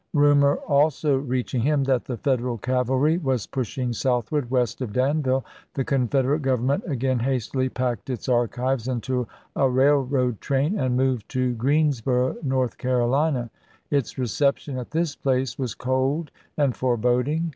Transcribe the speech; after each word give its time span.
.Rumor 0.15 0.55
also 0.67 1.15
reaching 1.19 1.61
him 1.61 1.83
that 1.83 2.05
the 2.05 2.17
Federal 2.17 2.57
cavaliy 2.57 3.19
was 3.21 3.45
pushing 3.45 3.93
southward 3.93 4.49
west 4.49 4.81
of 4.81 4.93
Danville, 4.93 5.45
the 5.75 5.83
Con 5.85 6.07
federate 6.07 6.41
Government 6.41 6.83
again 6.87 7.19
hastily 7.19 7.69
packed 7.69 8.09
its 8.09 8.27
archives 8.27 8.87
into 8.87 9.27
a 9.55 9.69
railroad 9.69 10.41
train 10.41 10.79
and 10.79 10.97
moved 10.97 11.29
to 11.29 11.53
Greens 11.53 12.01
boro', 12.01 12.35
North 12.41 12.79
Carolina. 12.79 13.51
Its 13.91 14.17
reception 14.17 14.79
at 14.79 14.89
this 14.89 15.15
place 15.15 15.59
was 15.59 15.75
cold 15.75 16.31
and 16.57 16.75
foreboding. 16.75 17.49